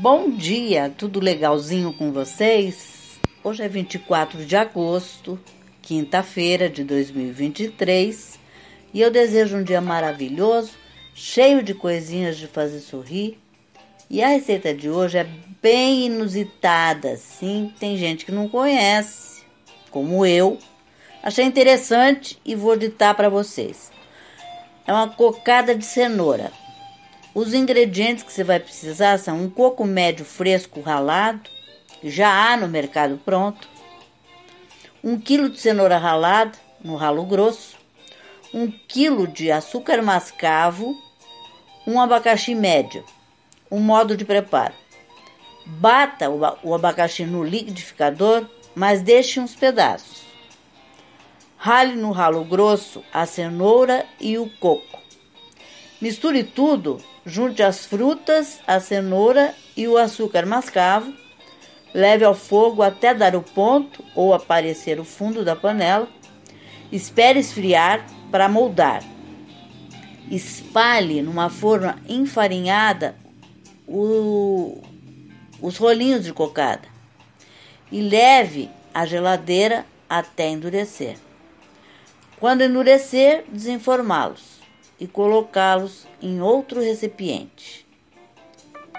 Bom 0.00 0.30
dia, 0.30 0.94
tudo 0.96 1.18
legalzinho 1.18 1.92
com 1.92 2.12
vocês? 2.12 3.18
Hoje 3.42 3.64
é 3.64 3.68
24 3.68 4.46
de 4.46 4.54
agosto, 4.54 5.36
quinta-feira 5.82 6.70
de 6.70 6.84
2023, 6.84 8.38
e 8.94 9.00
eu 9.00 9.10
desejo 9.10 9.56
um 9.56 9.64
dia 9.64 9.80
maravilhoso, 9.80 10.74
cheio 11.12 11.64
de 11.64 11.74
coisinhas 11.74 12.36
de 12.36 12.46
fazer 12.46 12.78
sorrir. 12.78 13.40
E 14.08 14.22
a 14.22 14.28
receita 14.28 14.72
de 14.72 14.88
hoje 14.88 15.18
é 15.18 15.26
bem 15.60 16.06
inusitada, 16.06 17.16
sim, 17.16 17.72
tem 17.80 17.96
gente 17.96 18.24
que 18.24 18.30
não 18.30 18.48
conhece, 18.48 19.42
como 19.90 20.24
eu. 20.24 20.58
Achei 21.20 21.44
interessante 21.44 22.38
e 22.44 22.54
vou 22.54 22.76
ditar 22.76 23.16
para 23.16 23.28
vocês. 23.28 23.90
É 24.86 24.92
uma 24.92 25.08
cocada 25.08 25.74
de 25.74 25.84
cenoura. 25.84 26.52
Os 27.34 27.52
ingredientes 27.52 28.24
que 28.24 28.32
você 28.32 28.42
vai 28.42 28.58
precisar 28.58 29.18
são 29.18 29.42
um 29.42 29.50
coco 29.50 29.84
médio 29.84 30.24
fresco 30.24 30.80
ralado, 30.80 31.48
já 32.02 32.52
há 32.52 32.56
no 32.56 32.68
mercado 32.68 33.20
pronto, 33.24 33.68
um 35.04 35.18
quilo 35.18 35.48
de 35.48 35.60
cenoura 35.60 35.98
ralada 35.98 36.58
no 36.82 36.96
ralo 36.96 37.24
grosso, 37.24 37.76
um 38.52 38.70
quilo 38.70 39.26
de 39.26 39.50
açúcar 39.50 40.02
mascavo, 40.02 40.96
um 41.86 42.00
abacaxi 42.00 42.54
médio. 42.54 43.04
Um 43.70 43.80
modo 43.80 44.16
de 44.16 44.24
preparo: 44.24 44.74
bata 45.66 46.30
o 46.62 46.74
abacaxi 46.74 47.24
no 47.24 47.44
liquidificador, 47.44 48.46
mas 48.74 49.02
deixe 49.02 49.38
uns 49.38 49.54
pedaços. 49.54 50.22
Rale 51.56 51.94
no 51.96 52.12
ralo 52.12 52.44
grosso 52.44 53.04
a 53.12 53.26
cenoura 53.26 54.06
e 54.18 54.38
o 54.38 54.48
coco. 54.58 54.98
Misture 56.00 56.44
tudo, 56.44 57.02
junte 57.28 57.62
as 57.62 57.84
frutas, 57.84 58.58
a 58.66 58.80
cenoura 58.80 59.54
e 59.76 59.86
o 59.86 59.98
açúcar 59.98 60.46
mascavo. 60.46 61.12
Leve 61.94 62.24
ao 62.24 62.34
fogo 62.34 62.82
até 62.82 63.14
dar 63.14 63.36
o 63.36 63.42
ponto 63.42 64.02
ou 64.14 64.34
aparecer 64.34 64.98
o 64.98 65.04
fundo 65.04 65.44
da 65.44 65.54
panela. 65.54 66.08
Espere 66.90 67.38
esfriar 67.38 68.04
para 68.30 68.48
moldar. 68.48 69.02
Espalhe 70.30 71.22
numa 71.22 71.48
forma 71.48 71.98
enfarinhada 72.08 73.14
o, 73.86 74.82
os 75.60 75.76
rolinhos 75.76 76.24
de 76.24 76.32
cocada 76.32 76.88
e 77.90 78.00
leve 78.00 78.70
à 78.92 79.06
geladeira 79.06 79.86
até 80.08 80.48
endurecer. 80.48 81.16
Quando 82.38 82.62
endurecer, 82.62 83.44
desenformá-los 83.48 84.57
e 84.98 85.06
colocá-los 85.06 86.06
em 86.20 86.40
outro 86.40 86.80
recipiente. 86.80 87.86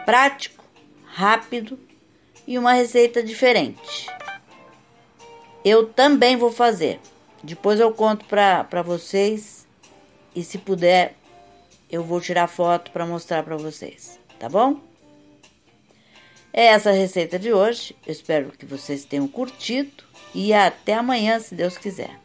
Prático, 0.06 0.64
rápido 1.06 1.80
e 2.48 2.58
uma 2.58 2.74
receita 2.74 3.22
diferente. 3.22 4.08
Eu 5.64 5.88
também 5.88 6.38
vou 6.38 6.52
fazer. 6.52 7.00
Depois 7.44 7.80
eu 7.80 7.94
conto 7.94 8.26
para 8.26 8.82
vocês 8.82 9.68
e 10.36 10.44
se 10.44 10.58
puder 10.58 11.16
eu 11.90 12.04
vou 12.04 12.22
tirar 12.22 12.48
foto 12.48 12.92
para 12.92 13.06
mostrar 13.06 13.44
para 13.44 13.58
vocês, 13.58 14.20
tá 14.38 14.48
bom? 14.48 14.80
É 16.54 16.66
essa 16.66 16.90
a 16.90 16.94
receita 16.94 17.40
de 17.40 17.52
hoje. 17.52 17.96
Eu 18.06 18.12
espero 18.12 18.52
que 18.52 18.66
vocês 18.66 19.06
tenham 19.06 19.28
curtido 19.28 20.04
e 20.34 20.54
até 20.54 20.94
amanhã, 20.94 21.40
se 21.40 21.56
Deus 21.56 21.78
quiser. 21.78 22.20